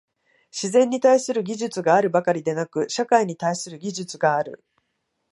[0.51, 4.63] 自然に対する技術があるばかりでなく、社会に対する技術がある。